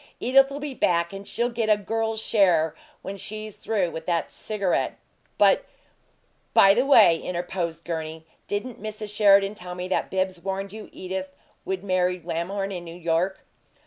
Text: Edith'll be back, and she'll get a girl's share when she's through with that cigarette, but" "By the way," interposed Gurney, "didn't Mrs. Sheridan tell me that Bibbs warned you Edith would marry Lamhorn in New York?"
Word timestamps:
Edith'll 0.19 0.57
be 0.59 0.73
back, 0.73 1.13
and 1.13 1.27
she'll 1.27 1.51
get 1.51 1.69
a 1.69 1.77
girl's 1.77 2.19
share 2.19 2.73
when 3.03 3.17
she's 3.17 3.55
through 3.57 3.91
with 3.91 4.07
that 4.07 4.31
cigarette, 4.31 4.97
but" 5.37 5.63
"By 6.55 6.73
the 6.73 6.87
way," 6.87 7.17
interposed 7.17 7.85
Gurney, 7.85 8.25
"didn't 8.47 8.81
Mrs. 8.81 9.15
Sheridan 9.15 9.53
tell 9.53 9.75
me 9.75 9.87
that 9.89 10.09
Bibbs 10.09 10.41
warned 10.41 10.73
you 10.73 10.89
Edith 10.91 11.35
would 11.65 11.83
marry 11.83 12.19
Lamhorn 12.19 12.71
in 12.71 12.83
New 12.83 12.97
York?" 12.97 13.41